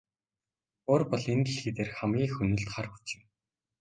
Уур 0.89 1.01
бол 1.11 1.23
энэ 1.33 1.43
дэлхий 1.45 1.73
дээрх 1.75 1.93
хамгийн 1.97 2.27
их 2.27 2.33
хөнөөлт 2.35 2.69
хар 2.71 2.87
хүч 2.89 3.05
юм. 3.17 3.23